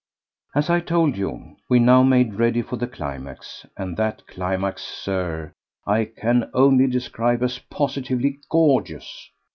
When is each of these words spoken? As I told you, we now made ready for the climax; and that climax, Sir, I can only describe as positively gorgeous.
As 0.55 0.67
I 0.71 0.79
told 0.79 1.15
you, 1.15 1.57
we 1.69 1.77
now 1.77 2.01
made 2.01 2.33
ready 2.33 2.63
for 2.63 2.75
the 2.75 2.87
climax; 2.87 3.67
and 3.77 3.95
that 3.97 4.25
climax, 4.25 4.81
Sir, 4.81 5.53
I 5.85 6.05
can 6.05 6.49
only 6.55 6.87
describe 6.87 7.43
as 7.43 7.59
positively 7.59 8.39
gorgeous. 8.49 9.29